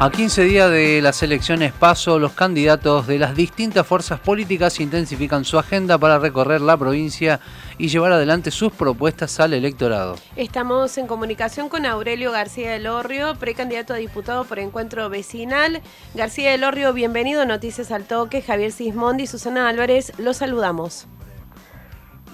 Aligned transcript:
A 0.00 0.12
15 0.12 0.44
días 0.44 0.70
de 0.70 1.02
las 1.02 1.24
elecciones 1.24 1.72
paso, 1.72 2.20
los 2.20 2.32
candidatos 2.32 3.08
de 3.08 3.18
las 3.18 3.34
distintas 3.34 3.84
fuerzas 3.84 4.20
políticas 4.20 4.78
intensifican 4.78 5.44
su 5.44 5.58
agenda 5.58 5.98
para 5.98 6.20
recorrer 6.20 6.60
la 6.60 6.76
provincia 6.76 7.40
y 7.78 7.88
llevar 7.88 8.12
adelante 8.12 8.52
sus 8.52 8.72
propuestas 8.72 9.40
al 9.40 9.54
electorado. 9.54 10.14
Estamos 10.36 10.96
en 10.98 11.08
comunicación 11.08 11.68
con 11.68 11.84
Aurelio 11.84 12.30
García 12.30 12.70
del 12.70 12.86
Orrio, 12.86 13.34
precandidato 13.40 13.92
a 13.92 13.96
diputado 13.96 14.44
por 14.44 14.60
Encuentro 14.60 15.10
Vecinal. 15.10 15.82
García 16.14 16.52
del 16.52 16.62
Orrio, 16.62 16.92
bienvenido 16.92 17.42
a 17.42 17.44
Noticias 17.44 17.90
al 17.90 18.04
Toque. 18.04 18.40
Javier 18.40 18.70
Sismondi 18.70 19.24
y 19.24 19.26
Susana 19.26 19.68
Álvarez, 19.68 20.12
los 20.16 20.36
saludamos. 20.36 21.08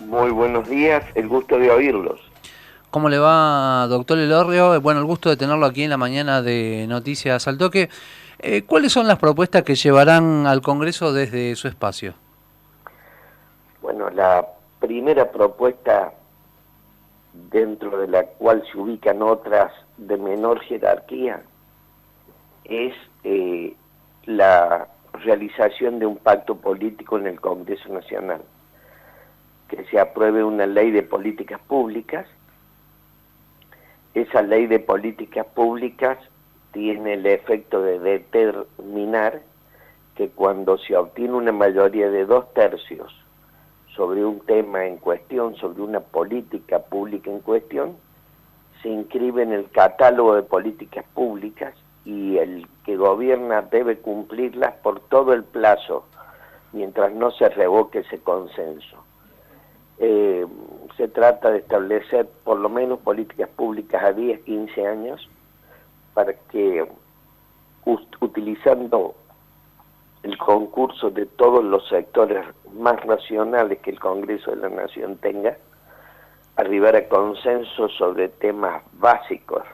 Muy 0.06 0.32
buenos 0.32 0.68
días, 0.68 1.02
el 1.14 1.28
gusto 1.28 1.58
de 1.58 1.70
oírlos. 1.70 2.20
¿Cómo 2.95 3.08
le 3.08 3.18
va, 3.18 3.89
doctor 3.89 4.21
Elorrio? 4.21 4.80
Bueno, 4.80 5.00
el 5.00 5.07
gusto 5.07 5.29
de 5.29 5.36
tenerlo 5.36 5.66
aquí 5.66 5.82
en 5.82 5.90
la 5.90 5.96
mañana 5.96 6.43
de 6.43 6.86
Noticias 6.89 7.48
al 7.48 7.58
Toque. 7.58 7.89
Eh, 8.39 8.62
¿Cuáles 8.62 8.93
son 8.93 9.08
las 9.08 9.18
propuestas 9.18 9.64
que 9.64 9.75
llevarán 9.75 10.46
al 10.46 10.62
Congreso 10.62 11.12
desde 11.12 11.57
su 11.57 11.67
espacio? 11.67 12.14
Bueno, 13.82 14.11
la 14.11 14.46
primera 14.79 15.29
propuesta 15.32 16.12
dentro 17.50 17.98
de 17.98 18.07
la 18.07 18.26
cual 18.26 18.62
se 18.70 18.79
ubican 18.79 19.22
otras 19.22 19.72
de 19.96 20.17
menor 20.17 20.61
jerarquía 20.61 21.42
es 22.62 22.95
eh, 23.25 23.75
la 24.26 24.86
realización 25.14 25.98
de 25.98 26.06
un 26.06 26.18
pacto 26.18 26.54
político 26.54 27.18
en 27.18 27.26
el 27.26 27.40
Congreso 27.40 27.89
Nacional, 27.89 28.42
que 29.67 29.84
se 29.86 29.98
apruebe 29.98 30.45
una 30.45 30.67
ley 30.67 30.92
de 30.92 31.03
políticas 31.03 31.58
públicas 31.62 32.28
esa 34.14 34.42
ley 34.42 34.67
de 34.67 34.78
políticas 34.78 35.47
públicas 35.47 36.19
tiene 36.73 37.15
el 37.15 37.27
efecto 37.27 37.83
de 37.83 37.98
determinar 37.98 39.43
que 40.15 40.29
cuando 40.31 40.79
se 40.79 40.97
obtiene 40.97 41.34
una 41.34 41.53
mayoría 41.53 42.09
de 42.11 42.25
dos 42.25 42.53
tercios 42.55 43.12
sobre 43.97 44.25
un 44.25 44.41
tema 44.41 44.87
en 44.87 44.98
cuestión, 44.98 45.56
sobre 45.56 45.83
una 45.83 46.01
política 46.01 46.81
pública 46.81 47.31
en 47.31 47.41
cuestión, 47.41 47.97
se 48.83 48.89
inscribe 48.89 49.43
en 49.43 49.53
el 49.53 49.71
catálogo 49.71 50.34
de 50.34 50.43
políticas 50.43 51.05
públicas 51.15 51.75
y 52.05 52.37
el 52.39 52.67
que 52.84 52.97
gobierna 52.97 53.62
debe 53.62 53.99
cumplirlas 53.99 54.75
por 54.83 55.01
todo 55.09 55.33
el 55.33 55.45
plazo, 55.45 56.05
mientras 56.73 57.12
no 57.12 57.31
se 57.31 57.49
revoque 57.49 58.01
ese 58.01 58.19
consenso. 58.19 59.05
Eh, 59.99 60.45
se 60.97 61.09
trata 61.09 61.51
de 61.51 61.59
establecer 61.59 62.29
por 62.45 62.59
lo 62.59 62.69
menos 62.69 63.01
políticas 63.01 63.49
públicas 63.51 64.03
a 64.03 64.13
10, 64.13 64.41
15 64.41 64.87
años 64.87 65.29
para 66.15 66.33
que 66.51 66.87
utilizando 68.21 69.15
el 70.23 70.39
concurso 70.39 71.11
de 71.11 71.27
todos 71.27 71.62
los 71.62 71.87
sectores 71.89 72.45
más 72.73 73.05
nacionales 73.05 73.79
que 73.81 73.91
el 73.91 74.01
Congreso 74.01 74.53
de 74.53 74.57
la 74.57 74.71
Nación 74.71 75.19
tenga, 75.19 75.59
arribar 76.57 76.97
a 76.97 77.09
consenso 77.09 77.89
sobre 77.91 78.29
temas 78.29 78.83
básicos 78.95 79.65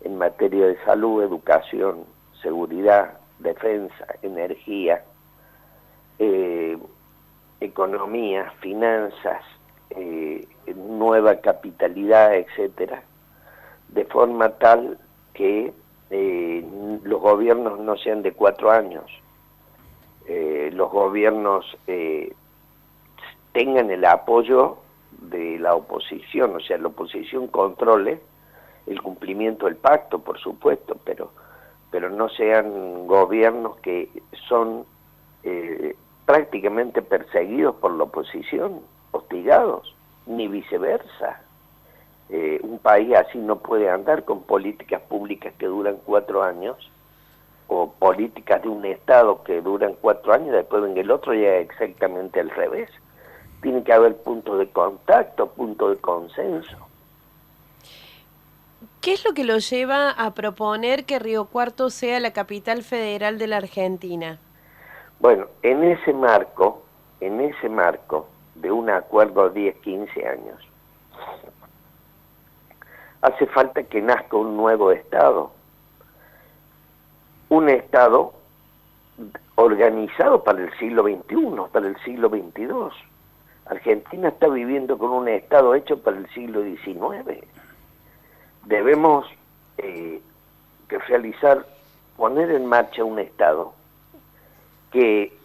en 0.00 0.18
materia 0.18 0.66
de 0.66 0.82
salud, 0.84 1.22
educación, 1.22 2.04
seguridad, 2.42 3.18
defensa, 3.38 4.06
energía, 4.22 5.04
eh, 6.18 6.76
economía, 7.60 8.52
finanzas, 8.60 9.42
eh, 9.90 10.46
nueva 10.74 11.36
capitalidad, 11.36 12.34
etcétera, 12.34 13.02
de 13.88 14.04
forma 14.06 14.50
tal 14.50 14.98
que 15.32 15.72
eh, 16.10 16.64
los 17.04 17.20
gobiernos 17.20 17.78
no 17.78 17.96
sean 17.96 18.22
de 18.22 18.32
cuatro 18.32 18.70
años, 18.70 19.04
eh, 20.26 20.70
los 20.72 20.90
gobiernos 20.90 21.78
tengan 23.52 23.90
el 23.90 24.04
apoyo 24.04 24.78
de 25.12 25.58
la 25.58 25.74
oposición, 25.74 26.56
o 26.56 26.60
sea, 26.60 26.78
la 26.78 26.88
oposición 26.88 27.46
controle 27.46 28.20
el 28.86 29.00
cumplimiento 29.00 29.66
del 29.66 29.76
pacto, 29.76 30.18
por 30.18 30.38
supuesto, 30.38 30.96
pero 31.04 31.32
pero 31.90 32.10
no 32.10 32.28
sean 32.28 33.06
gobiernos 33.06 33.76
que 33.78 34.10
son 34.48 34.84
prácticamente 36.26 37.00
perseguidos 37.00 37.76
por 37.76 37.92
la 37.92 38.04
oposición, 38.04 38.80
hostigados, 39.16 39.94
ni 40.26 40.48
viceversa. 40.48 41.40
Eh, 42.28 42.58
un 42.62 42.78
país 42.78 43.14
así 43.14 43.38
no 43.38 43.56
puede 43.56 43.88
andar 43.88 44.24
con 44.24 44.42
políticas 44.42 45.00
públicas 45.02 45.54
que 45.58 45.66
duran 45.66 45.98
cuatro 46.04 46.42
años 46.42 46.76
o 47.68 47.90
políticas 47.92 48.62
de 48.62 48.68
un 48.68 48.84
Estado 48.84 49.42
que 49.44 49.60
duran 49.60 49.94
cuatro 50.00 50.32
años, 50.32 50.52
después 50.52 50.84
en 50.84 50.96
el 50.96 51.10
otro 51.10 51.34
ya 51.34 51.56
es 51.56 51.70
exactamente 51.70 52.40
al 52.40 52.50
revés. 52.50 52.90
Tiene 53.62 53.82
que 53.82 53.92
haber 53.92 54.16
puntos 54.16 54.58
de 54.58 54.68
contacto, 54.68 55.48
puntos 55.48 55.90
de 55.90 55.96
consenso. 55.96 56.76
¿Qué 59.00 59.12
es 59.12 59.24
lo 59.24 59.34
que 59.34 59.44
lo 59.44 59.58
lleva 59.58 60.10
a 60.10 60.34
proponer 60.34 61.04
que 61.04 61.18
Río 61.18 61.46
Cuarto 61.46 61.90
sea 61.90 62.20
la 62.20 62.32
capital 62.32 62.82
federal 62.82 63.38
de 63.38 63.46
la 63.46 63.58
Argentina? 63.58 64.38
Bueno, 65.20 65.46
en 65.62 65.84
ese 65.84 66.12
marco, 66.12 66.82
en 67.20 67.40
ese 67.40 67.68
marco 67.68 68.28
de 68.60 68.72
un 68.72 68.90
acuerdo 68.90 69.50
de 69.50 69.60
10, 69.60 69.76
15 69.76 70.28
años, 70.28 70.68
hace 73.22 73.46
falta 73.46 73.82
que 73.82 74.00
nazca 74.00 74.36
un 74.36 74.56
nuevo 74.56 74.90
Estado. 74.90 75.50
Un 77.48 77.68
Estado 77.68 78.32
organizado 79.56 80.44
para 80.44 80.62
el 80.62 80.78
siglo 80.78 81.02
XXI, 81.04 81.70
para 81.72 81.88
el 81.88 81.96
siglo 82.04 82.28
XXII. 82.28 82.68
Argentina 83.66 84.28
está 84.28 84.48
viviendo 84.48 84.98
con 84.98 85.10
un 85.10 85.28
Estado 85.28 85.74
hecho 85.74 86.00
para 86.00 86.18
el 86.18 86.28
siglo 86.30 86.62
XIX. 86.62 87.44
Debemos 88.64 89.26
eh, 89.78 90.20
realizar, 90.88 91.66
poner 92.16 92.50
en 92.50 92.66
marcha 92.66 93.04
un 93.04 93.18
Estado 93.18 93.72
que 94.92 95.35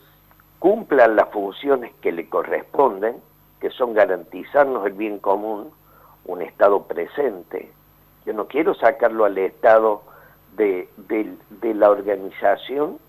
cumplan 0.61 1.15
las 1.15 1.29
funciones 1.29 1.91
que 2.01 2.11
le 2.11 2.29
corresponden, 2.29 3.15
que 3.59 3.71
son 3.71 3.95
garantizarnos 3.95 4.85
el 4.85 4.93
bien 4.93 5.17
común, 5.17 5.71
un 6.25 6.43
Estado 6.43 6.83
presente. 6.83 7.71
Yo 8.27 8.33
no 8.33 8.45
quiero 8.47 8.75
sacarlo 8.75 9.25
al 9.25 9.39
Estado 9.39 10.03
de, 10.55 10.87
la 11.63 11.89
organización 11.89 12.99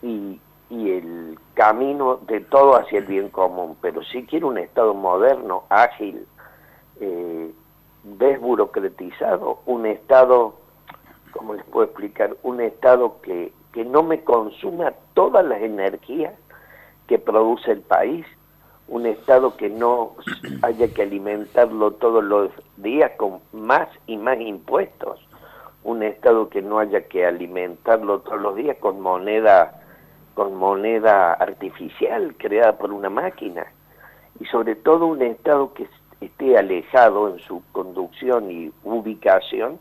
y, 0.00 0.40
el 0.70 1.36
camino 1.54 2.20
de 2.28 2.40
todo 2.40 2.76
hacia 2.76 3.00
el 3.00 3.06
bien 3.06 3.30
común, 3.30 3.76
pero 3.82 4.04
sí 4.04 4.24
quiero 4.24 4.46
un 4.46 4.58
Estado 4.58 4.94
moderno, 4.94 5.64
ágil, 5.70 6.24
eh, 7.00 7.50
desburocratizado, 8.04 9.58
un 9.66 9.86
Estado, 9.86 10.54
¿cómo 11.32 11.54
les 11.54 11.64
puedo 11.64 11.86
explicar? 11.86 12.36
Un 12.44 12.60
Estado 12.60 13.20
que, 13.22 13.52
que 13.78 13.84
no 13.84 14.02
me 14.02 14.24
consuma 14.24 14.92
todas 15.14 15.44
las 15.46 15.62
energías 15.62 16.34
que 17.06 17.16
produce 17.16 17.70
el 17.70 17.80
país, 17.80 18.26
un 18.88 19.06
Estado 19.06 19.56
que 19.56 19.70
no 19.70 20.16
haya 20.62 20.92
que 20.92 21.02
alimentarlo 21.02 21.92
todos 21.92 22.24
los 22.24 22.50
días 22.78 23.12
con 23.16 23.38
más 23.52 23.86
y 24.08 24.16
más 24.16 24.40
impuestos, 24.40 25.20
un 25.84 26.02
Estado 26.02 26.48
que 26.48 26.60
no 26.60 26.80
haya 26.80 27.06
que 27.06 27.24
alimentarlo 27.24 28.18
todos 28.22 28.40
los 28.40 28.56
días 28.56 28.76
con 28.80 29.00
moneda 29.00 29.80
con 30.34 30.56
moneda 30.56 31.34
artificial 31.34 32.34
creada 32.36 32.78
por 32.78 32.90
una 32.90 33.10
máquina 33.10 33.64
y 34.40 34.46
sobre 34.46 34.74
todo 34.74 35.06
un 35.06 35.22
Estado 35.22 35.72
que 35.72 35.86
esté 36.20 36.58
alejado 36.58 37.28
en 37.28 37.38
su 37.38 37.62
conducción 37.70 38.50
y 38.50 38.72
ubicación 38.82 39.78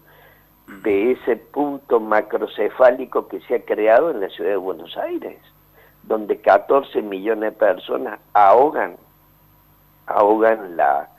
de 0.67 1.11
ese 1.13 1.37
punto 1.37 1.99
macrocefálico 1.99 3.27
que 3.27 3.39
se 3.41 3.55
ha 3.55 3.65
creado 3.65 4.11
en 4.11 4.19
la 4.19 4.29
ciudad 4.29 4.51
de 4.51 4.57
Buenos 4.57 4.97
Aires, 4.97 5.39
donde 6.03 6.41
14 6.41 7.01
millones 7.01 7.53
de 7.53 7.57
personas 7.57 8.19
ahogan, 8.33 8.97
ahogan 10.05 10.75
la, 10.75 11.09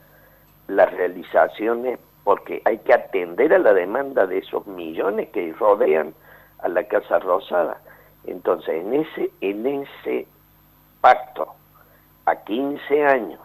las 0.67 0.93
realizaciones 0.93 1.99
porque 2.25 2.61
hay 2.67 2.79
que 2.79 2.93
atender 2.93 3.55
a 3.55 3.59
la 3.59 3.73
demanda 3.73 4.27
de 4.27 4.39
esos 4.39 4.67
millones 4.67 5.31
que 5.31 5.53
rodean 5.55 6.13
a 6.59 6.69
la 6.69 6.85
Casa 6.85 7.19
Rosada. 7.19 7.81
Entonces, 8.27 8.85
en 8.85 8.93
ese, 8.93 9.31
en 9.41 9.67
ese 9.67 10.27
pacto, 11.01 11.55
a 12.27 12.37
15 12.37 13.07
años, 13.07 13.41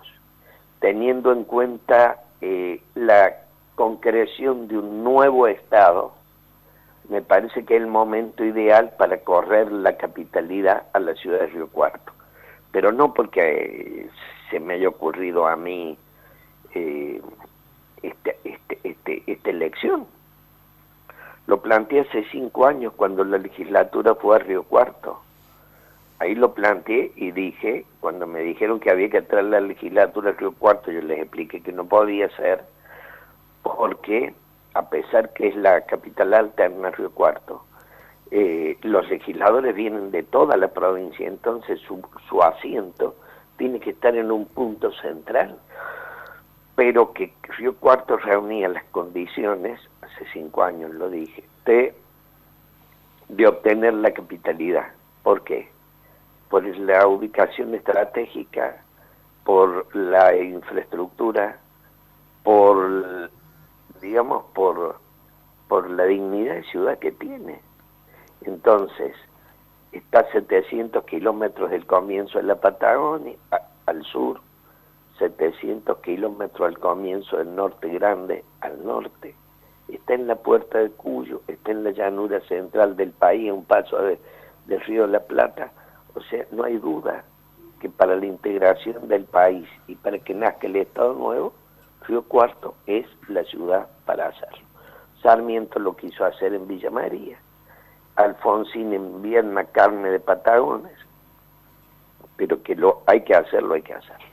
teniendo 0.81 1.31
en 1.31 1.45
cuenta 1.45 2.23
eh, 2.41 2.81
la 2.95 3.42
concreción 3.75 4.67
de 4.67 4.77
un 4.77 5.03
nuevo 5.03 5.47
Estado, 5.47 6.13
me 7.09 7.21
parece 7.21 7.65
que 7.65 7.75
es 7.75 7.81
el 7.81 7.87
momento 7.87 8.43
ideal 8.45 8.93
para 8.97 9.17
correr 9.19 9.71
la 9.71 9.97
capitalidad 9.97 10.83
a 10.93 10.99
la 10.99 11.13
ciudad 11.15 11.39
de 11.39 11.47
Río 11.47 11.67
Cuarto. 11.67 12.11
Pero 12.71 12.91
no 12.91 13.13
porque 13.13 14.09
se 14.49 14.59
me 14.59 14.75
haya 14.75 14.89
ocurrido 14.89 15.47
a 15.47 15.55
mí 15.55 15.97
eh, 16.73 17.21
este, 18.01 18.37
este, 18.43 18.79
este, 18.83 19.23
esta 19.27 19.49
elección. 19.49 20.07
Lo 21.45 21.61
planteé 21.61 22.01
hace 22.01 22.25
cinco 22.31 22.65
años 22.65 22.93
cuando 22.95 23.23
la 23.23 23.37
legislatura 23.37 24.15
fue 24.15 24.37
a 24.37 24.39
Río 24.39 24.63
Cuarto. 24.63 25.21
Ahí 26.19 26.35
lo 26.35 26.53
planteé 26.53 27.11
y 27.15 27.31
dije, 27.31 27.85
cuando 27.99 28.25
me 28.27 28.39
dijeron 28.41 28.79
que 28.79 28.89
había 28.89 29.09
que 29.09 29.21
traer 29.21 29.45
la 29.45 29.59
legislatura 29.59 30.29
a 30.29 30.33
Río 30.33 30.53
Cuarto, 30.53 30.89
yo 30.89 31.01
les 31.01 31.19
expliqué 31.19 31.61
que 31.61 31.73
no 31.73 31.85
podía 31.85 32.29
ser, 32.37 32.63
porque 33.63 34.35
a 34.73 34.89
pesar 34.89 35.33
que 35.33 35.47
es 35.47 35.55
la 35.55 35.81
capital 35.81 36.33
alterna 36.33 36.91
Río 36.91 37.11
Cuarto, 37.11 37.63
eh, 38.31 38.77
los 38.81 39.07
legisladores 39.09 39.75
vienen 39.75 40.11
de 40.11 40.23
toda 40.23 40.57
la 40.57 40.69
provincia, 40.69 41.27
entonces 41.27 41.79
su, 41.81 42.41
asiento 42.41 43.15
tiene 43.57 43.79
que 43.79 43.91
estar 43.91 44.15
en 44.15 44.31
un 44.31 44.45
punto 44.45 44.91
central, 44.93 45.57
pero 46.75 47.13
que 47.13 47.33
Río 47.57 47.75
Cuarto 47.75 48.17
reunía 48.17 48.67
las 48.67 48.83
condiciones, 48.85 49.79
hace 50.01 50.25
cinco 50.33 50.63
años 50.63 50.91
lo 50.93 51.09
dije, 51.09 51.43
de 51.65 53.47
obtener 53.47 53.93
la 53.93 54.11
capitalidad. 54.11 54.87
¿Por 55.21 55.43
qué? 55.43 55.69
Por 56.49 56.65
la 56.77 57.07
ubicación 57.07 57.75
estratégica, 57.75 58.83
por 59.43 59.95
la 59.95 60.35
infraestructura, 60.35 61.59
por, 62.43 63.29
digamos, 64.03 64.43
por, 64.53 64.97
por 65.67 65.89
la 65.89 66.03
dignidad 66.03 66.55
de 66.55 66.63
ciudad 66.65 66.99
que 66.99 67.13
tiene. 67.13 67.61
Entonces, 68.41 69.15
está 69.93 70.19
a 70.19 70.31
700 70.31 71.03
kilómetros 71.05 71.71
del 71.71 71.85
comienzo 71.85 72.37
de 72.37 72.43
la 72.43 72.55
Patagonia, 72.55 73.35
al 73.85 74.03
sur, 74.03 74.41
700 75.19 75.97
kilómetros 75.99 76.67
al 76.67 76.77
comienzo 76.79 77.37
del 77.37 77.55
norte 77.55 77.87
grande, 77.89 78.43
al 78.59 78.83
norte. 78.85 79.35
Está 79.87 80.15
en 80.15 80.27
la 80.27 80.35
puerta 80.35 80.79
de 80.79 80.89
Cuyo, 80.91 81.41
está 81.47 81.71
en 81.71 81.83
la 81.83 81.91
llanura 81.91 82.41
central 82.41 82.97
del 82.97 83.11
país, 83.11 83.51
un 83.51 83.63
paso 83.63 83.97
del 84.01 84.81
río 84.81 85.03
de 85.03 85.13
la 85.13 85.21
Plata. 85.21 85.71
O 86.15 86.21
sea, 86.21 86.45
no 86.51 86.63
hay 86.63 86.77
duda 86.77 87.23
que 87.79 87.89
para 87.89 88.15
la 88.15 88.25
integración 88.25 89.07
del 89.07 89.25
país 89.25 89.67
y 89.87 89.95
para 89.95 90.19
que 90.19 90.33
nazca 90.33 90.67
el 90.67 90.75
Estado 90.77 91.13
Nuevo, 91.13 91.53
Río 92.07 92.23
Cuarto 92.23 92.75
es 92.85 93.05
la 93.27 93.43
ciudad 93.45 93.87
para 94.05 94.27
hacerlo. 94.27 94.65
Sarmiento 95.21 95.79
lo 95.79 95.95
quiso 95.95 96.25
hacer 96.25 96.53
en 96.53 96.67
Villa 96.67 96.89
María 96.89 97.37
Alfonsín 98.15 98.93
envía 98.93 99.41
carne 99.71 100.09
de 100.09 100.19
Patagones, 100.19 100.93
pero 102.37 102.61
que 102.61 102.75
lo 102.75 103.01
hay 103.07 103.23
que 103.23 103.33
hacerlo, 103.33 103.73
hay 103.73 103.81
que 103.81 103.93
hacerlo. 103.93 104.25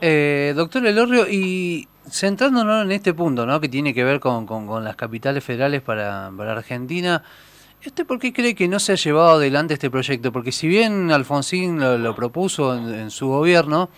Eh, 0.00 0.52
doctor 0.56 0.84
Elorrio, 0.84 1.26
y 1.28 1.88
centrándonos 2.08 2.84
en 2.84 2.92
este 2.92 3.14
punto, 3.14 3.46
¿no? 3.46 3.60
que 3.60 3.68
tiene 3.68 3.94
que 3.94 4.02
ver 4.02 4.18
con, 4.18 4.46
las 4.84 4.96
capitales 4.96 5.44
federales 5.44 5.82
para, 5.82 6.32
para 6.36 6.52
Argentina, 6.52 7.22
¿Usted 7.86 8.06
por 8.06 8.18
qué 8.18 8.32
cree 8.32 8.54
que 8.54 8.66
no 8.66 8.78
se 8.78 8.92
ha 8.92 8.94
llevado 8.94 9.32
adelante 9.32 9.74
este 9.74 9.90
proyecto? 9.90 10.32
Porque 10.32 10.52
si 10.52 10.66
bien 10.66 11.10
Alfonsín 11.10 11.78
lo, 12.02 12.14
propuso 12.14 12.74
en, 12.74 13.10
su 13.10 13.28
gobierno, 13.28 13.90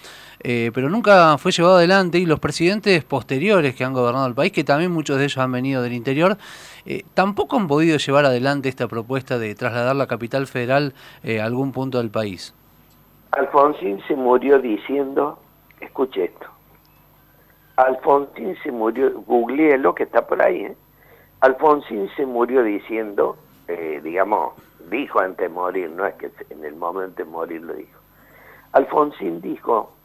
eh, 0.49 0.71
pero 0.73 0.89
nunca 0.89 1.37
fue 1.39 1.51
llevado 1.51 1.75
adelante 1.75 2.19
y 2.19 2.25
los 2.25 2.39
presidentes 2.39 3.03
posteriores 3.03 3.75
que 3.75 3.83
han 3.83 3.93
gobernado 3.93 4.29
el 4.29 4.35
país, 4.37 4.53
que 4.53 4.63
también 4.63 4.93
muchos 4.93 5.19
de 5.19 5.25
ellos 5.25 5.39
han 5.39 5.51
venido 5.51 5.83
del 5.83 5.93
interior, 5.93 6.37
eh, 6.85 7.03
tampoco 7.15 7.57
han 7.57 7.67
podido 7.67 7.99
llevar 7.99 8.27
adelante 8.27 8.69
esta 8.69 8.87
propuesta 8.87 9.41
de 9.41 9.57
trasladar 9.57 9.97
la 9.97 10.07
capital 10.07 10.47
federal 10.47 10.95
eh, 11.25 11.41
a 11.41 11.47
algún 11.47 11.73
punto 11.73 11.99
del 11.99 12.11
país. 12.11 12.55
Alfonsín 13.33 14.01
se 14.07 14.15
murió 14.15 14.61
diciendo, 14.61 15.41
escuche 15.81 16.27
esto, 16.27 16.47
Alfonsín 17.75 18.57
se 18.63 18.71
murió, 18.71 19.11
lo 19.79 19.95
que 19.97 20.05
está 20.05 20.29
por 20.29 20.41
ahí, 20.41 20.69
Alfonsín 21.41 22.09
se 22.17 22.25
murió 22.25 22.63
diciendo 22.63 23.37
digamos, 24.05 24.53
dijo 24.89 25.19
antes 25.19 25.39
de 25.39 25.49
morir, 25.49 25.91
no 25.91 26.07
es 26.07 26.15
que 26.15 26.31
en 26.51 26.65
el 26.65 26.77
momento 26.77 27.25
de 27.25 27.29
morir 27.29 27.63
lo 27.63 27.75
dijo. 27.75 27.99
Alfonsín 28.71 29.41
dijo 29.41 29.96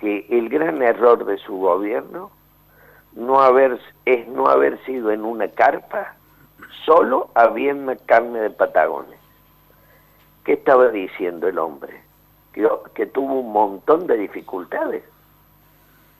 que 0.00 0.26
el 0.30 0.48
gran 0.48 0.82
error 0.82 1.24
de 1.24 1.38
su 1.38 1.56
gobierno 1.56 2.30
no 3.14 3.40
haber, 3.40 3.80
es 4.04 4.28
no 4.28 4.46
haber 4.46 4.78
sido 4.84 5.10
en 5.10 5.24
una 5.24 5.48
carpa 5.48 6.14
solo 6.84 7.30
habiendo 7.34 7.94
carne 8.06 8.40
de 8.40 8.50
Patagones. 8.50 9.18
¿Qué 10.44 10.54
estaba 10.54 10.88
diciendo 10.88 11.48
el 11.48 11.58
hombre? 11.58 12.02
Que, 12.52 13.06
tuvo 13.06 13.40
un 13.40 13.52
montón 13.52 14.06
de 14.06 14.16
dificultades. 14.16 15.02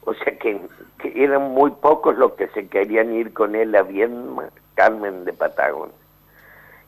O 0.03 0.13
sea 0.13 0.37
que, 0.37 0.61
que, 0.99 1.23
eran 1.23 1.51
muy 1.51 1.71
pocos 1.71 2.17
los 2.17 2.33
que 2.33 2.47
se 2.49 2.67
querían 2.67 3.13
ir 3.13 3.33
con 3.33 3.55
él 3.55 3.75
a 3.75 3.83
Viedma, 3.83 4.49
Carmen 4.75 5.25
de 5.25 5.33
Patagones. 5.33 5.95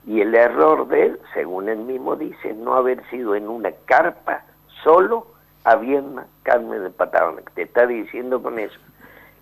Y 0.05 0.21
el 0.21 0.33
error 0.35 0.87
de 0.87 1.07
él, 1.07 1.19
según 1.33 1.69
él 1.69 1.79
mismo 1.79 2.15
dice, 2.15 2.53
no 2.53 2.75
haber 2.75 3.07
sido 3.09 3.35
en 3.35 3.47
una 3.47 3.71
carpa 3.85 4.43
solo 4.83 5.27
habiendo 5.63 6.23
carne 6.43 6.79
de 6.79 6.89
Patagonia. 6.89 7.43
Te 7.55 7.63
está 7.63 7.85
diciendo 7.85 8.41
con 8.41 8.59
eso 8.59 8.79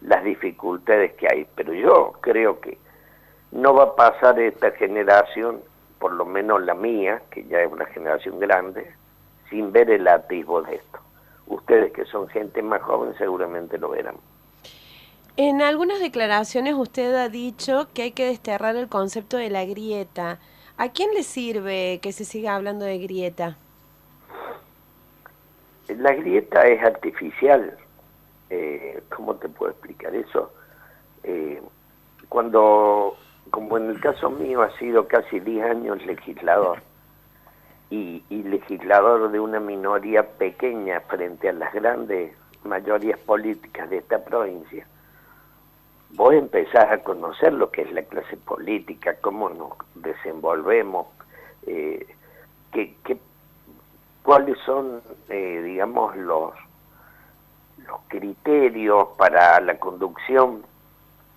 las 0.02 0.24
dificultades 0.24 1.14
que 1.14 1.28
hay. 1.32 1.48
Pero 1.56 1.74
yo 1.74 2.14
creo 2.22 2.60
que 2.60 2.78
no 3.52 3.74
va 3.74 3.84
a 3.84 3.96
pasar 3.96 4.40
esta 4.40 4.72
generación, 4.72 5.62
por 6.00 6.14
lo 6.14 6.26
menos 6.26 6.62
la 6.64 6.74
mía, 6.74 7.22
que 7.32 7.46
ya 7.46 7.62
es 7.62 7.72
una 7.72 7.86
generación 7.88 8.40
grande, 8.40 8.92
sin 9.50 9.72
ver 9.72 9.90
el 9.90 10.08
atisbo 10.08 10.62
de 10.62 10.76
esto. 10.76 11.00
Ustedes 11.48 11.94
que 11.94 12.06
son 12.06 12.28
gente 12.28 12.62
más 12.62 12.82
joven 12.82 13.14
seguramente 13.18 13.78
lo 13.78 13.90
verán. 13.90 14.16
En 15.38 15.62
algunas 15.62 16.00
declaraciones 16.00 16.74
usted 16.74 17.14
ha 17.16 17.30
dicho 17.30 17.88
que 17.94 18.02
hay 18.02 18.12
que 18.12 18.26
desterrar 18.26 18.76
el 18.76 18.90
concepto 18.90 19.38
de 19.38 19.50
la 19.50 19.66
grieta. 19.66 20.40
¿A 20.78 20.90
quién 20.90 21.14
le 21.14 21.24
sirve 21.24 22.00
que 22.02 22.12
se 22.12 22.26
siga 22.26 22.56
hablando 22.56 22.86
de 22.86 22.98
grieta? 22.98 23.58
La 25.90 26.14
grieta 26.14 26.62
es 26.68 26.84
artificial. 26.84 27.78
Eh, 28.50 29.02
¿Cómo 29.16 29.36
te 29.36 29.50
puedo 29.50 29.72
explicar 29.72 30.14
eso? 30.16 30.52
Eh, 31.24 31.62
cuando, 32.30 33.16
como 33.52 33.78
en 33.78 33.90
el 33.90 34.00
caso 34.00 34.30
mío, 34.30 34.62
ha 34.62 34.72
sido 34.78 35.08
casi 35.08 35.40
10 35.40 35.66
años 35.66 36.06
legislador 36.06 36.82
y, 37.90 38.24
y 38.30 38.44
legislador 38.44 39.32
de 39.32 39.40
una 39.40 39.60
minoría 39.60 40.24
pequeña 40.38 41.02
frente 41.02 41.50
a 41.50 41.54
las 41.54 41.74
grandes 41.74 42.34
mayorías 42.64 43.20
políticas 43.20 43.90
de 43.90 43.98
esta 43.98 44.24
provincia, 44.24 44.86
vos 46.12 46.34
empezás 46.34 46.92
a 46.92 47.00
conocer 47.00 47.54
lo 47.54 47.72
que 47.72 47.84
es 47.84 47.92
la 47.92 48.04
clase 48.04 48.38
política, 48.38 49.16
cómo 49.22 49.50
nos 49.50 49.74
desenvolvemos, 49.96 51.08
eh, 51.66 52.06
cuáles 54.28 54.58
son, 54.66 55.02
eh, 55.30 55.62
digamos, 55.64 56.14
los, 56.18 56.52
los 57.88 58.02
criterios 58.10 59.08
para 59.18 59.62
la 59.62 59.80
conducción 59.80 60.64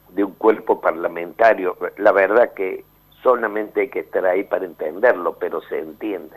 de 0.09 0.25
un 0.25 0.33
cuerpo 0.33 0.81
parlamentario. 0.81 1.77
La 1.99 2.11
verdad 2.11 2.53
que 2.53 2.85
solamente 3.23 3.83
hay 3.83 3.91
que 3.91 4.01
estar 4.01 4.27
ahí 4.27 4.43
para 4.43 4.65
entenderlo, 4.65 5.37
pero 5.39 5.61
se 5.69 5.79
entiende. 5.79 6.37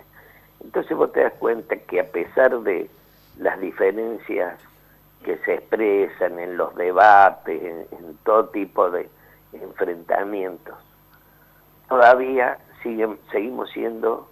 Entonces 0.63 0.95
vos 0.95 1.11
te 1.11 1.23
das 1.23 1.33
cuenta 1.39 1.75
que 1.75 2.01
a 2.01 2.05
pesar 2.11 2.59
de 2.59 2.87
las 3.39 3.59
diferencias 3.59 4.59
que 5.23 5.39
se 5.39 5.55
expresan 5.55 6.37
en 6.37 6.55
los 6.55 6.75
debates, 6.75 7.63
en, 7.63 8.15
todo 8.25 8.49
tipo 8.49 8.91
de 8.91 9.09
enfrentamientos. 9.53 10.75
Todavía 11.89 12.59
siguen, 12.83 13.17
seguimos 13.31 13.71
siendo, 13.71 14.29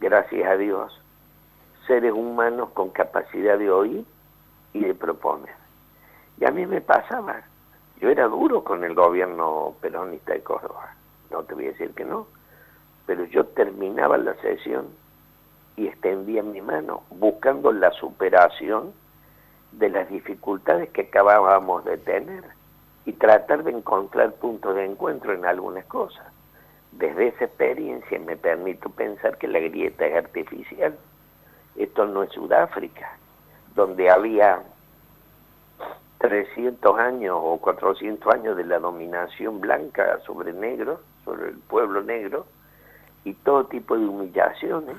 gracias 0.00 0.46
a 0.46 0.58
Dios, 0.58 1.01
seres 1.86 2.12
humanos 2.12 2.70
con 2.74 2.90
capacidad 2.90 3.58
de 3.58 3.70
oír 3.70 4.04
y 4.72 4.80
de 4.84 4.94
proponer. 4.94 5.54
Y 6.38 6.44
a 6.44 6.50
mí 6.50 6.66
me 6.66 6.80
pasaba, 6.80 7.42
yo 8.00 8.08
era 8.08 8.26
duro 8.26 8.64
con 8.64 8.84
el 8.84 8.94
gobierno 8.94 9.74
peronista 9.80 10.32
de 10.32 10.42
Córdoba, 10.42 10.94
no 11.30 11.42
te 11.44 11.54
voy 11.54 11.66
a 11.66 11.72
decir 11.72 11.92
que 11.94 12.04
no, 12.04 12.26
pero 13.06 13.24
yo 13.24 13.46
terminaba 13.46 14.16
la 14.18 14.34
sesión 14.36 14.88
y 15.76 15.86
extendía 15.86 16.42
mi 16.42 16.60
mano 16.60 17.02
buscando 17.10 17.72
la 17.72 17.90
superación 17.92 18.92
de 19.72 19.88
las 19.88 20.08
dificultades 20.08 20.90
que 20.90 21.02
acabábamos 21.02 21.84
de 21.84 21.98
tener 21.98 22.44
y 23.04 23.12
tratar 23.12 23.64
de 23.64 23.72
encontrar 23.72 24.32
puntos 24.34 24.74
de 24.74 24.84
encuentro 24.84 25.32
en 25.32 25.44
algunas 25.44 25.84
cosas. 25.86 26.26
Desde 26.92 27.28
esa 27.28 27.46
experiencia 27.46 28.18
me 28.20 28.36
permito 28.36 28.90
pensar 28.90 29.38
que 29.38 29.48
la 29.48 29.60
grieta 29.60 30.06
es 30.06 30.16
artificial. 30.16 30.96
Esto 31.76 32.06
no 32.06 32.22
es 32.22 32.30
Sudáfrica, 32.32 33.16
donde 33.74 34.10
había 34.10 34.62
300 36.18 36.98
años 36.98 37.38
o 37.40 37.58
400 37.58 38.34
años 38.34 38.56
de 38.56 38.64
la 38.64 38.78
dominación 38.78 39.60
blanca 39.60 40.20
sobre 40.26 40.52
negro, 40.52 41.00
sobre 41.24 41.50
el 41.50 41.58
pueblo 41.58 42.02
negro, 42.02 42.46
y 43.24 43.34
todo 43.34 43.66
tipo 43.66 43.96
de 43.96 44.06
humillaciones. 44.06 44.96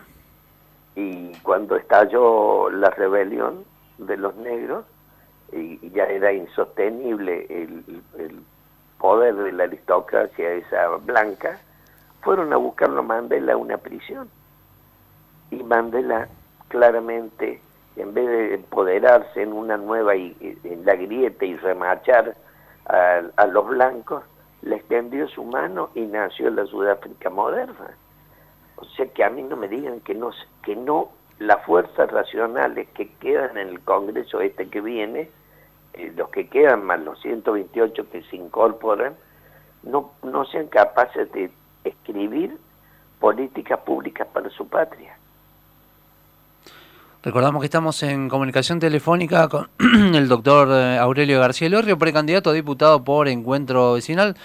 Y 0.96 1.32
cuando 1.40 1.76
estalló 1.76 2.70
la 2.70 2.90
rebelión, 2.90 3.66
de 3.98 4.18
los 4.18 4.36
negros 4.36 4.86
y, 5.52 5.90
ya 5.92 6.06
era 6.06 6.34
insostenible 6.34 7.46
el, 7.50 7.84
poder 8.98 9.36
de 9.36 9.52
la 9.52 9.66
aristocracia 9.66 10.54
esa 10.54 10.88
blanca, 10.96 11.60
fueron 12.22 12.54
a 12.54 12.58
buscarlo 12.58 13.00
a 13.00 13.04
Mandela 13.04 13.52
a 13.52 13.58
una 13.58 13.78
prisión. 13.78 14.30
Y 15.52 15.62
Mandela 15.62 16.30
claramente, 16.74 17.62
en 17.98 18.16
vez 18.16 18.28
de 18.28 18.56
empoderarse 18.56 19.44
en 19.44 19.54
una 19.54 19.78
nueva, 19.78 20.16
en 20.16 20.84
grieta 20.84 21.46
y 21.46 21.56
remachar 21.58 22.36
a, 22.88 23.22
a 23.36 23.46
los 23.46 23.68
blancos, 23.68 24.24
le 24.64 24.78
extendió 24.78 25.28
su 25.28 25.44
mano 25.44 25.92
y 25.94 26.02
nació 26.02 26.50
la 26.50 26.66
Sudáfrica 26.66 27.30
moderna. 27.30 27.96
O 28.78 28.86
sea 28.86 29.06
que 29.06 29.24
a 29.24 29.30
mí 29.30 29.44
no 29.44 29.56
me 29.56 29.68
digan 29.68 30.00
que 30.00 30.16
no, 30.16 30.32
que 30.64 30.76
no 30.76 31.12
las 31.38 31.64
fuerzas 31.64 32.10
racionales 32.10 32.88
que 32.96 33.14
quedan 33.20 33.56
en 33.56 33.68
el 33.68 33.80
Congreso 33.82 34.42
este 34.42 34.68
que 34.70 34.82
viene, 34.82 35.30
eh, 35.94 36.12
los 36.18 36.30
que 36.30 36.48
quedan 36.48 36.84
más 36.86 37.00
los 37.02 37.22
128 37.22 38.10
que 38.10 38.24
se 38.24 38.36
incorporan, 38.36 39.16
no, 39.84 40.14
no 40.24 40.44
sean 40.46 40.70
capaces 40.70 41.32
de 41.34 41.52
escribir 41.84 42.58
políticas 43.20 43.80
públicas 43.82 44.28
para 44.34 44.50
su 44.50 44.68
patria. 44.68 45.16
Recordamos 47.24 47.62
que 47.62 47.68
estamos 47.68 48.04
en 48.04 48.28
comunicación 48.28 48.80
telefónica 48.80 49.48
con 49.48 49.70
el 50.14 50.28
doctor 50.28 50.68
eh, 50.70 50.98
Aurelio 50.98 51.40
García 51.40 51.68
Elorrio, 51.68 51.98
precandidato 51.98 52.50
a 52.50 52.54
diputado 52.54 53.06
por 53.06 53.30
Encuentro 53.30 53.94
Vecinal. 53.94 54.36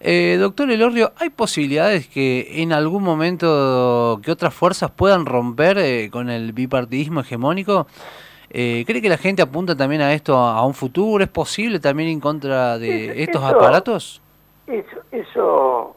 Eh, 0.00 0.36
doctor 0.38 0.70
Elorrio, 0.70 1.12
¿hay 1.16 1.30
posibilidades 1.30 2.06
que 2.08 2.60
en 2.60 2.74
algún 2.74 3.02
momento 3.02 4.20
que 4.22 4.30
otras 4.30 4.52
fuerzas 4.52 4.90
puedan 4.90 5.24
romper 5.24 5.78
eh, 5.78 6.10
con 6.10 6.28
el 6.28 6.52
bipartidismo 6.52 7.20
hegemónico? 7.20 7.86
¿Cree 8.50 8.84
que 8.84 9.08
la 9.08 9.18
gente 9.18 9.40
apunta 9.42 9.74
también 9.74 10.02
a 10.02 10.12
esto 10.12 10.36
a 10.36 10.64
un 10.64 10.72
futuro? 10.72 11.24
¿Es 11.24 11.30
posible 11.30 11.80
también 11.80 12.10
en 12.10 12.20
contra 12.20 12.78
de 12.78 13.22
estos 13.22 13.42
aparatos? 13.42 14.22
Eso, 14.66 14.96
eso, 15.10 15.96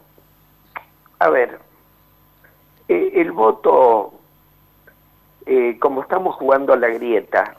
a 1.20 1.30
ver, 1.30 1.60
el 2.88 3.32
voto 3.32 4.19
eh, 5.52 5.80
como 5.80 6.04
estamos 6.04 6.36
jugando 6.36 6.74
a 6.74 6.78
la 6.78 6.90
grieta, 6.90 7.56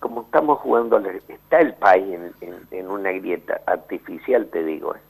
como 0.00 0.22
estamos 0.22 0.58
jugando, 0.58 0.96
a 0.96 1.00
la, 1.00 1.12
está 1.12 1.60
el 1.60 1.72
país 1.74 2.18
en, 2.72 2.90
una 2.90 3.12
grieta 3.12 3.60
artificial, 3.64 4.48
te 4.48 4.64
digo, 4.64 4.96
eh. 4.96 5.00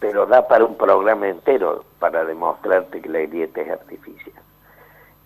pero 0.00 0.26
da 0.26 0.48
para 0.48 0.64
un 0.64 0.76
programa 0.76 1.28
entero 1.28 1.84
para 2.00 2.24
demostrarte 2.24 3.00
que 3.00 3.08
la 3.08 3.20
grieta 3.20 3.60
es 3.60 3.70
artificial. 3.70 4.42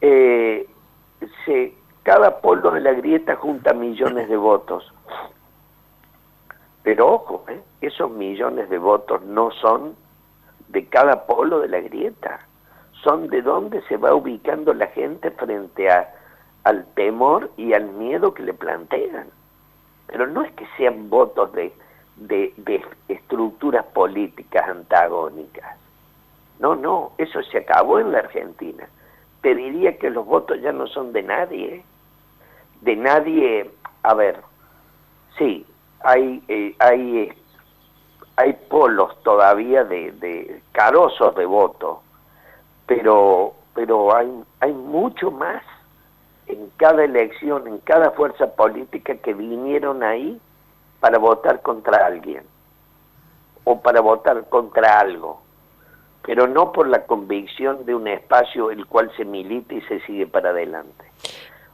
Eh, 0.03 0.69
cada 2.03 2.43
polo 2.43 2.73
de 2.73 2.81
la 2.81 2.93
grieta 2.93 3.35
junta 3.37 3.73
millones 3.73 4.29
de 4.29 4.37
votos, 4.37 4.93
pero 6.83 7.11
ojo, 7.11 7.47
esos 7.81 8.11
millones 8.11 8.69
de 8.69 8.77
votos 8.77 9.23
no 9.23 9.51
son 9.51 9.97
de 10.69 10.85
cada 10.89 11.25
polo 11.25 11.61
de 11.61 11.69
la 11.69 11.81
grieta 11.81 12.47
son 13.03 13.29
de 13.29 13.43
dónde 13.43 13.83
se 13.83 13.97
va 13.97 14.15
ubicando 14.15 14.73
la 14.75 14.87
gente 14.89 15.31
frente 15.33 15.91
a, 15.91 16.09
al 16.65 16.85
temor 16.95 17.51
y 17.57 17.73
al 17.73 17.87
miedo 17.87 18.33
que 18.33 18.43
le 18.43 18.55
plantean. 18.55 19.27
Pero 20.07 20.27
no 20.27 20.43
es 20.43 20.53
que 20.53 20.67
sean 20.77 21.11
votos 21.11 21.53
de, 21.53 21.73
de, 22.17 22.85
estructuras 23.09 23.85
políticas 23.87 24.69
antagónicas. 24.69 25.77
No, 26.61 26.77
no, 26.77 27.13
eso 27.19 27.43
se 27.43 27.59
acabó 27.59 27.99
en 27.99 28.13
la 28.13 28.19
Argentina. 28.19 28.87
Te 29.41 29.55
diría 29.55 29.99
que 29.99 30.11
los 30.11 30.25
votos 30.25 30.61
ya 30.61 30.73
no 30.73 30.87
son 30.87 31.13
de 31.13 31.23
nadie. 31.23 31.85
De 32.83 32.95
nadie, 32.95 33.69
a 34.05 34.15
ver, 34.15 34.41
sí, 35.39 35.67
hay, 36.05 36.43
eh, 36.47 36.77
hay, 36.79 37.33
hay 38.37 38.53
polos 38.69 39.21
todavía 39.25 39.83
de, 39.83 40.13
de 40.13 40.63
carosos 40.73 41.35
de 41.35 41.47
votos 41.47 41.99
pero, 42.97 43.55
pero 43.75 44.15
hay, 44.15 44.45
hay 44.61 44.73
mucho 44.73 45.31
más 45.31 45.63
en 46.47 46.71
cada 46.77 47.05
elección, 47.05 47.67
en 47.67 47.79
cada 47.79 48.11
fuerza 48.11 48.55
política 48.55 49.15
que 49.15 49.33
vinieron 49.33 50.03
ahí 50.03 50.39
para 51.01 51.19
votar 51.19 51.63
contra 51.63 52.07
alguien 52.07 52.45
o 53.65 53.81
para 53.81 54.01
votar 54.01 54.47
contra 54.51 55.01
algo, 55.01 55.41
pero 56.23 56.47
no 56.47 56.73
por 56.73 56.87
la 56.87 57.07
convicción 57.07 57.87
de 57.87 57.95
un 57.95 58.09
espacio 58.09 58.71
el 58.71 58.87
cual 58.87 59.11
se 59.17 59.25
milita 59.25 59.75
y 59.75 59.81
se 59.83 60.01
sigue 60.01 60.27
para 60.27 60.51
adelante. 60.51 61.05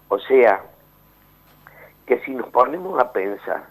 O 0.09 0.19
sea, 0.21 0.63
que 2.07 2.21
si 2.21 2.31
nos 2.31 2.49
ponemos 2.51 2.99
a 3.01 3.13
pensar 3.13 3.65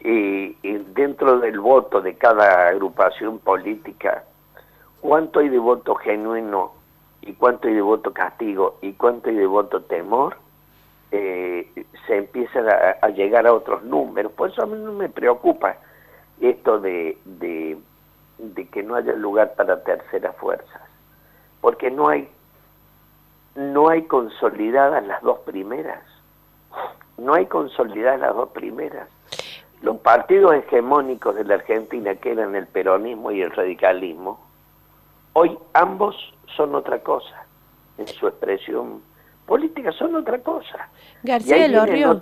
que 0.00 0.56
eh, 0.62 0.82
dentro 0.94 1.38
del 1.38 1.60
voto 1.60 2.00
de 2.00 2.16
cada 2.16 2.68
agrupación 2.68 3.38
política 3.38 4.24
cuánto 5.00 5.40
hay 5.40 5.48
de 5.48 5.58
voto 5.58 5.94
genuino 5.94 6.72
y 7.22 7.32
cuánto 7.34 7.68
hay 7.68 7.74
de 7.74 7.82
voto 7.82 8.12
castigo 8.12 8.78
y 8.82 8.92
cuánto 8.92 9.28
hay 9.28 9.36
de 9.36 9.46
voto 9.46 9.82
temor, 9.82 10.36
eh, 11.10 11.84
se 12.06 12.16
empieza 12.16 12.60
a, 13.00 13.08
llegar 13.10 13.46
a 13.46 13.52
otros 13.52 13.82
números. 13.84 14.32
Por 14.32 14.50
eso 14.50 14.62
a 14.62 14.66
mí 14.66 14.76
no 14.78 14.92
me 14.92 15.08
preocupa 15.08 15.76
esto 16.40 16.78
de, 16.80 17.18
de, 17.24 17.78
que 18.70 18.82
no 18.82 18.94
haya 18.94 19.12
lugar 19.12 19.54
para 19.54 19.82
terceras 19.82 20.36
fuerzas, 20.36 20.82
porque 21.60 21.90
no 21.90 22.08
hay, 22.08 22.28
no 23.54 23.88
hay 23.88 24.02
consolidadas 24.02 25.06
las 25.06 25.22
dos 25.22 25.38
primeras. 25.40 26.02
No 27.16 27.32
hay 27.32 27.46
consolidadas 27.46 28.20
las 28.20 28.34
dos 28.34 28.50
primeras. 28.50 29.08
Los 29.80 29.98
partidos 29.98 30.54
hegemónicos 30.54 31.34
de 31.34 31.44
la 31.44 31.54
Argentina, 31.54 32.14
que 32.16 32.32
eran 32.32 32.54
el 32.54 32.66
peronismo 32.66 33.30
y 33.30 33.40
el 33.40 33.50
radicalismo, 33.50 34.45
Hoy 35.38 35.54
ambos 35.74 36.16
son 36.56 36.74
otra 36.74 37.00
cosa, 37.00 37.44
en 37.98 38.06
su 38.06 38.26
expresión 38.26 39.02
política 39.44 39.92
son 39.92 40.14
otra 40.14 40.38
cosa. 40.38 40.88
García 41.22 41.58
del 41.58 41.76
Orrio. 41.76 42.20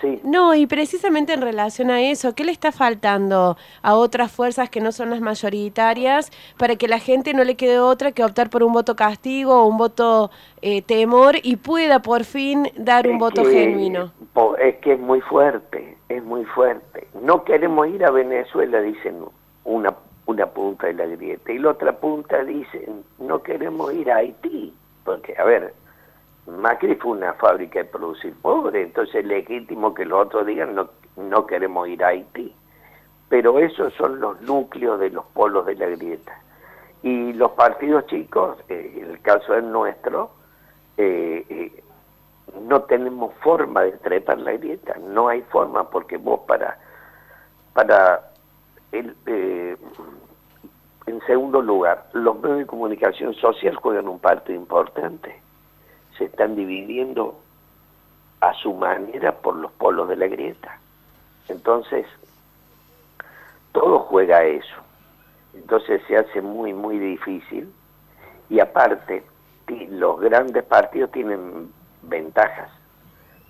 Sí. 0.00 0.20
No, 0.22 0.54
y 0.54 0.68
precisamente 0.68 1.32
en 1.32 1.40
relación 1.40 1.90
a 1.90 2.00
eso, 2.02 2.36
¿qué 2.36 2.44
le 2.44 2.52
está 2.52 2.70
faltando 2.70 3.56
a 3.82 3.94
otras 3.96 4.30
fuerzas 4.30 4.70
que 4.70 4.80
no 4.80 4.92
son 4.92 5.10
las 5.10 5.20
mayoritarias 5.20 6.30
para 6.56 6.76
que 6.76 6.86
la 6.86 7.00
gente 7.00 7.34
no 7.34 7.42
le 7.42 7.56
quede 7.56 7.80
otra 7.80 8.12
que 8.12 8.22
optar 8.22 8.48
por 8.48 8.62
un 8.62 8.72
voto 8.72 8.94
castigo 8.94 9.62
o 9.62 9.66
un 9.66 9.76
voto 9.76 10.30
eh, 10.62 10.82
temor 10.82 11.34
y 11.42 11.56
pueda 11.56 12.00
por 12.00 12.22
fin 12.22 12.70
dar 12.76 13.08
un 13.08 13.18
voto 13.18 13.44
genuino? 13.44 14.12
Es 14.60 14.76
que 14.76 14.92
es 14.92 15.00
muy 15.00 15.20
fuerte, 15.22 15.98
es 16.08 16.22
muy 16.22 16.44
fuerte. 16.44 17.08
No 17.20 17.42
queremos 17.42 17.88
ir 17.88 18.04
a 18.04 18.12
Venezuela, 18.12 18.80
dicen 18.82 19.24
una 19.64 19.96
una 20.26 20.46
punta 20.46 20.88
de 20.88 20.94
la 20.94 21.06
grieta. 21.06 21.52
Y 21.52 21.58
la 21.58 21.70
otra 21.70 21.92
punta 21.92 22.42
dice, 22.44 22.88
no 23.18 23.42
queremos 23.42 23.92
ir 23.94 24.10
a 24.10 24.16
Haití, 24.16 24.74
porque, 25.04 25.34
a 25.38 25.44
ver, 25.44 25.74
Macri 26.46 26.94
fue 26.96 27.12
una 27.12 27.32
fábrica 27.34 27.80
de 27.80 27.86
producir 27.86 28.34
pobre, 28.42 28.82
entonces 28.82 29.16
es 29.16 29.24
legítimo 29.24 29.94
que 29.94 30.04
los 30.04 30.26
otros 30.26 30.46
digan, 30.46 30.74
no, 30.74 30.90
no 31.16 31.46
queremos 31.46 31.88
ir 31.88 32.04
a 32.04 32.08
Haití. 32.08 32.54
Pero 33.28 33.58
esos 33.58 33.92
son 33.94 34.20
los 34.20 34.40
núcleos 34.42 35.00
de 35.00 35.10
los 35.10 35.24
polos 35.26 35.66
de 35.66 35.74
la 35.74 35.86
grieta. 35.86 36.40
Y 37.02 37.32
los 37.32 37.52
partidos 37.52 38.06
chicos, 38.06 38.58
eh, 38.68 39.04
el 39.08 39.20
caso 39.20 39.54
es 39.54 39.64
nuestro, 39.64 40.30
eh, 40.96 41.44
eh, 41.48 41.82
no 42.62 42.82
tenemos 42.82 43.34
forma 43.42 43.82
de 43.82 43.92
trepar 43.92 44.38
la 44.38 44.52
grieta, 44.52 44.96
no 45.08 45.28
hay 45.28 45.42
forma, 45.42 45.90
porque 45.90 46.16
vos 46.16 46.40
para, 46.46 46.78
para 47.74 48.30
el, 48.98 49.78
en 51.06 51.20
segundo 51.26 51.62
lugar, 51.62 52.08
los 52.12 52.40
medios 52.40 52.58
de 52.58 52.66
comunicación 52.66 53.34
social 53.34 53.76
juegan 53.76 54.08
un 54.08 54.18
parte 54.18 54.52
importante. 54.52 55.40
Se 56.18 56.24
están 56.24 56.56
dividiendo 56.56 57.38
a 58.40 58.52
su 58.54 58.74
manera 58.74 59.32
por 59.32 59.56
los 59.56 59.70
polos 59.72 60.08
de 60.08 60.16
la 60.16 60.26
grieta. 60.26 60.78
Entonces, 61.48 62.06
todo 63.72 64.00
juega 64.00 64.38
a 64.38 64.44
eso. 64.44 64.76
Entonces 65.54 66.02
se 66.06 66.16
hace 66.16 66.42
muy, 66.42 66.72
muy 66.72 66.98
difícil. 66.98 67.72
Y 68.48 68.60
aparte, 68.60 69.24
los 69.90 70.20
grandes 70.20 70.64
partidos 70.64 71.10
tienen 71.12 71.72
ventajas, 72.02 72.70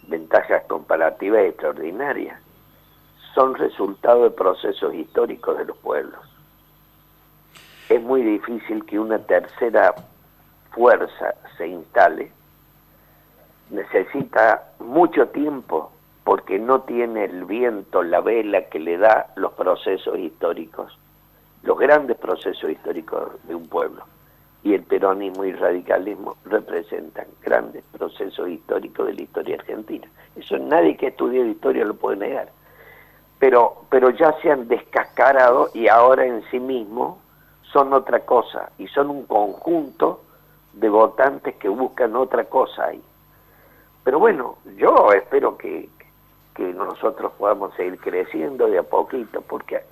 ventajas 0.09 0.63
comparativas 0.69 1.43
extraordinarias. 1.43 2.41
Son 3.37 3.55
resultado 3.55 4.25
de 4.25 4.31
procesos 4.31 4.93
históricos 4.95 5.57
de 5.59 5.67
los 5.67 5.77
pueblos 5.77 6.19
es 7.89 8.03
muy 8.03 8.23
difícil 8.23 8.85
que 8.85 8.99
una 8.99 9.19
tercera 9.19 9.95
fuerza 10.73 11.35
se 11.57 11.69
instale. 11.69 12.33
Necesita 13.71 14.73
mucho 14.81 15.29
tiempo 15.29 15.93
porque 16.25 16.59
no 16.59 16.81
tiene 16.81 17.25
el 17.25 17.45
viento, 17.45 18.03
la 18.03 18.21
vela 18.21 18.63
que 18.63 18.81
le 18.81 18.99
da 18.99 19.33
los 19.37 19.53
procesos 19.53 20.19
históricos, 20.19 20.99
los 21.63 21.79
grandes 21.79 22.17
procesos 22.17 22.71
históricos 22.71 23.31
de 23.45 23.55
un 23.55 23.69
pueblo. 23.69 24.05
Y 24.65 24.75
el 24.75 24.83
peronismo 24.83 25.45
y 25.45 25.51
el 25.51 25.59
radicalismo 25.59 26.37
representan 26.45 27.27
grandes 27.41 27.85
procesos 27.97 28.49
históricos 28.49 29.07
de 29.07 29.15
la 29.15 29.23
historia 29.23 29.55
argentina. 29.57 30.09
Eso 30.35 30.59
nadie 30.59 30.97
que 30.97 31.09
estudie 31.09 31.47
historia 31.47 31.85
lo 31.85 31.95
puede 31.95 32.17
negar. 32.17 32.49
Pero, 33.39 33.85
pero 33.91 34.11
ya 34.11 34.35
se 34.41 34.51
han 34.51 34.69
descascarado 34.69 35.71
y 35.75 35.89
ahora 35.89 36.25
en 36.25 36.43
sí 36.51 36.59
mismos 36.59 37.19
son 37.73 37.93
otra 37.93 38.21
cosa 38.21 38.71
y 38.79 38.87
son 38.89 39.11
un 39.11 39.27
conjunto 39.27 40.23
de 40.73 40.89
votantes 40.89 41.57
que 41.57 41.69
buscan 41.69 42.17
otra 42.17 42.45
cosa 42.45 42.87
ahí. 42.87 43.03
Pero 44.05 44.19
bueno, 44.19 44.57
yo 44.77 45.13
espero 45.13 45.57
que, 45.59 45.89
que 46.55 46.73
nosotros 46.73 47.33
podamos 47.39 47.75
seguir 47.75 47.99
creciendo 47.99 48.69
de 48.69 48.79
a 48.79 48.83
poquito, 48.83 49.43
porque 49.43 49.83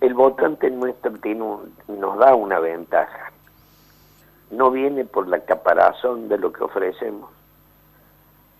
el 0.00 0.14
votante 0.14 0.70
nuestro 0.70 1.12
tiene 1.12 1.44
nos 1.88 2.18
da 2.18 2.34
una 2.34 2.58
ventaja. 2.58 3.32
No 4.50 4.70
viene 4.70 5.04
por 5.04 5.26
la 5.26 5.40
caparazón 5.40 6.28
de 6.28 6.38
lo 6.38 6.52
que 6.52 6.62
ofrecemos, 6.62 7.30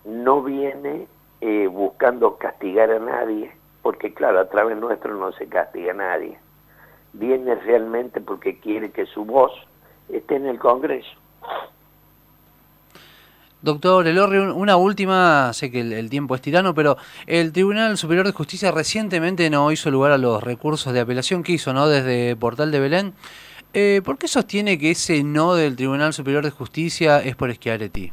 no 0.05 0.43
viene 0.43 1.07
eh, 1.47 1.67
buscando 1.67 2.39
castigar 2.39 2.91
a 2.91 2.99
nadie, 2.99 3.53
porque 3.83 4.15
claro, 4.15 4.41
a 4.41 4.49
través 4.49 4.79
nuestro 4.79 5.15
no 5.15 5.31
se 5.33 5.47
castiga 5.47 5.91
a 5.91 5.95
nadie. 5.95 6.39
Viene 7.13 7.55
realmente 7.57 8.23
porque 8.23 8.59
quiere 8.61 8.91
que 8.91 9.05
su 9.05 9.27
voz 9.27 9.53
esté 10.09 10.37
en 10.37 10.47
el 10.47 10.59
Congreso. 10.59 11.11
Doctor 13.61 14.07
Elorrio, 14.07 14.55
una 14.55 14.77
última, 14.77 15.53
sé 15.53 15.71
que 15.71 15.81
el, 15.81 16.09
tiempo 16.09 16.35
es 16.35 16.41
tirano, 16.41 16.73
pero 16.73 16.97
el 17.27 17.53
Tribunal 17.53 17.99
Superior 17.99 18.25
de 18.25 18.33
Justicia 18.33 18.71
recientemente 18.71 19.51
no 19.51 19.71
hizo 19.71 19.91
lugar 19.91 20.13
a 20.13 20.19
los 20.19 20.43
recursos 20.43 20.95
de 20.95 21.01
apelación 21.01 21.43
que 21.43 21.53
hizo 21.53 21.75
¿no? 21.75 21.89
desde 21.89 22.37
Portal 22.37 22.71
de 22.71 22.81
Belén. 22.81 23.13
Eh, 23.75 24.01
¿Por 24.03 24.17
qué 24.17 24.29
sostiene 24.29 24.79
que 24.79 24.93
ese 24.93 25.23
no 25.23 25.55
del 25.55 25.77
Tribunal 25.77 26.15
Superior 26.15 26.43
de 26.43 26.53
Justicia 26.53 27.19
es 27.19 27.37
por 27.37 27.53
Schiaretti? 27.53 28.13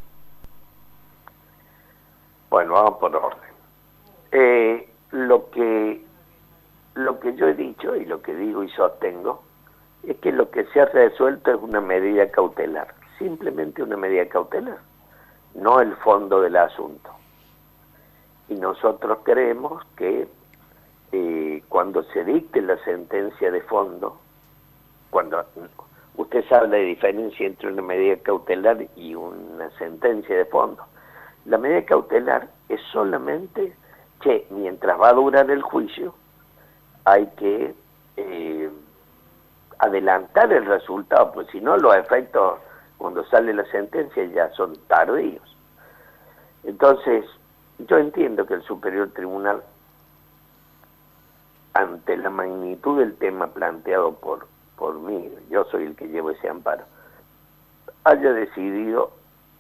Bueno, 2.51 2.73
vamos 2.73 2.99
por 2.99 3.15
orden. 3.15 3.49
Eh, 4.31 4.87
lo 5.09 5.49
que 5.49 6.05
lo 6.93 7.19
que 7.19 7.33
yo 7.35 7.47
he 7.47 7.53
dicho 7.55 7.95
y 7.95 8.05
lo 8.05 8.21
que 8.21 8.35
digo 8.35 8.63
y 8.63 8.69
sostengo 8.69 9.41
es 10.03 10.17
que 10.17 10.31
lo 10.31 10.51
que 10.51 10.65
se 10.65 10.81
ha 10.81 10.85
resuelto 10.85 11.51
es 11.51 11.61
una 11.61 11.81
medida 11.81 12.29
cautelar, 12.29 12.93
simplemente 13.17 13.81
una 13.81 13.97
medida 13.97 14.27
cautelar 14.27 14.77
no 15.53 15.79
el 15.79 15.95
fondo 15.97 16.41
del 16.41 16.55
asunto. 16.55 17.09
Y 18.49 18.55
nosotros 18.55 19.19
creemos 19.23 19.83
que 19.95 20.27
eh, 21.11 21.63
cuando 21.69 22.03
se 22.03 22.23
dicte 22.23 22.61
la 22.61 22.77
sentencia 22.83 23.51
de 23.51 23.61
fondo, 23.61 24.17
cuando 25.09 25.43
usted 26.15 26.45
sabe 26.47 26.67
la 26.67 26.77
diferencia 26.77 27.45
entre 27.45 27.71
una 27.71 27.81
medida 27.81 28.17
cautelar 28.17 28.85
y 28.95 29.15
una 29.15 29.69
sentencia 29.77 30.37
de 30.37 30.45
fondo, 30.45 30.83
la 31.45 31.57
medida 31.57 31.85
cautelar 31.85 32.47
es 32.69 32.81
solamente 32.91 33.75
que 34.21 34.47
mientras 34.49 34.99
va 34.99 35.09
a 35.09 35.13
durar 35.13 35.49
el 35.49 35.61
juicio, 35.61 36.13
hay 37.05 37.27
que 37.37 37.73
eh, 38.17 38.69
adelantar 39.79 40.53
el 40.53 40.65
resultado, 40.65 41.31
pues 41.31 41.47
si 41.51 41.59
no 41.59 41.75
los 41.77 41.95
efectos 41.95 42.59
cuando 42.97 43.25
sale 43.25 43.53
la 43.53 43.65
sentencia 43.65 44.23
ya 44.25 44.51
son 44.51 44.75
tardíos. 44.87 45.57
Entonces, 46.63 47.25
yo 47.79 47.97
entiendo 47.97 48.45
que 48.45 48.53
el 48.53 48.63
Superior 48.63 49.09
Tribunal, 49.09 49.63
ante 51.73 52.15
la 52.17 52.29
magnitud 52.29 52.99
del 52.99 53.15
tema 53.15 53.47
planteado 53.47 54.13
por, 54.13 54.47
por 54.77 54.99
mí, 54.99 55.31
yo 55.49 55.63
soy 55.65 55.85
el 55.85 55.95
que 55.95 56.09
llevo 56.09 56.29
ese 56.29 56.47
amparo, 56.47 56.83
haya 58.03 58.33
decidido, 58.33 59.11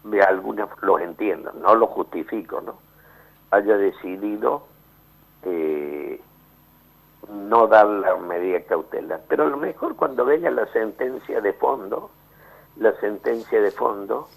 de 0.03 0.21
alguna, 0.21 0.67
lo 0.81 0.99
entiendo, 0.99 1.51
no 1.53 1.75
lo 1.75 1.87
justifico, 1.87 2.61
¿no? 2.61 2.75
Haya 3.51 3.77
decidido 3.77 4.63
eh, 5.43 6.19
no 7.29 7.67
dar 7.67 7.85
la 7.87 8.15
medida 8.17 8.61
cautelar. 8.61 9.21
Pero 9.27 9.43
a 9.43 9.47
lo 9.47 9.57
mejor 9.57 9.95
cuando 9.95 10.25
venga 10.25 10.49
la 10.49 10.65
sentencia 10.67 11.41
de 11.41 11.53
fondo, 11.53 12.09
la 12.77 12.93
sentencia 12.99 13.61
de 13.61 13.71
fondo 13.71 14.27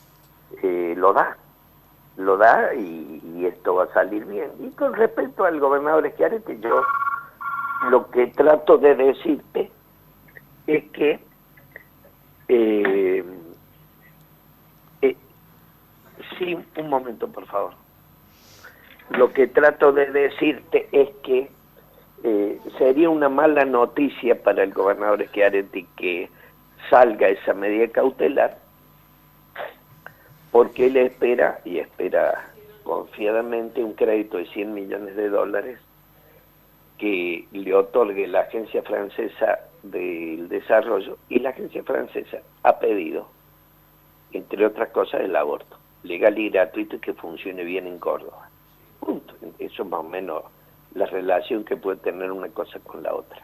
eh, 0.62 0.94
lo 0.96 1.12
da, 1.12 1.36
lo 2.16 2.36
da 2.36 2.74
y, 2.74 3.20
esto 3.44 3.74
va 3.74 3.84
a 3.84 3.92
salir 3.92 4.24
bien. 4.24 4.50
Y 4.58 4.70
con 4.70 4.94
respecto 4.94 5.44
al 5.44 5.60
gobernador 5.60 6.06
Esquiarete, 6.06 6.58
yo 6.60 6.82
lo 7.90 8.10
que 8.10 8.28
trato 8.28 8.78
de 8.78 8.94
decirte 8.94 9.70
es 10.66 10.84
que 10.92 11.20
eh, 12.48 13.22
sí, 16.38 16.56
un 16.76 16.88
momento 16.88 17.28
por 17.28 17.46
favor. 17.46 17.74
Lo 19.10 19.32
que 19.32 19.46
trato 19.46 19.92
de 19.92 20.10
decirte 20.10 20.88
es 20.92 21.10
que 21.22 21.50
sería 22.78 23.10
una 23.10 23.28
mala 23.28 23.64
noticia 23.66 24.42
para 24.42 24.62
el 24.62 24.72
gobernador 24.72 25.20
Esquiarete 25.20 25.86
que 25.96 26.30
salga 26.88 27.28
esa 27.28 27.52
medida 27.52 27.88
cautelar, 27.88 28.56
porque 30.50 30.86
él 30.86 30.96
espera, 30.96 31.60
y 31.64 31.78
espera 31.78 32.48
confiadamente, 32.82 33.84
un 33.84 33.92
crédito 33.92 34.38
de 34.38 34.46
100 34.46 34.72
millones 34.72 35.16
de 35.16 35.28
dólares 35.28 35.78
que 36.96 37.46
le 37.52 37.74
otorgue 37.74 38.26
la 38.26 38.40
Agencia 38.40 38.82
Francesa 38.82 39.60
del 39.82 40.48
Desarrollo, 40.48 41.18
y 41.28 41.40
la 41.40 41.50
Agencia 41.50 41.82
Francesa 41.82 42.38
ha 42.62 42.78
pedido, 42.78 43.28
entre 44.32 44.64
otras 44.64 44.90
cosas, 44.90 45.20
el 45.22 45.36
aborto, 45.36 45.76
legal 46.04 46.38
y 46.38 46.50
gratuito 46.50 46.96
y 46.96 47.00
que 47.00 47.14
funcione 47.14 47.64
bien 47.64 47.86
en 47.86 47.98
Córdoba. 47.98 48.48
Punto. 49.00 49.34
Eso 49.58 49.82
es 49.82 49.88
más 49.88 50.00
o 50.00 50.04
menos 50.04 50.44
la 50.94 51.06
relación 51.06 51.64
que 51.64 51.76
puede 51.76 51.98
tener 51.98 52.30
una 52.30 52.48
cosa 52.48 52.78
con 52.80 53.02
la 53.02 53.14
otra. 53.14 53.42